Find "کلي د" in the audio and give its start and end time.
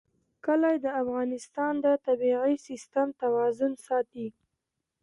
0.45-0.87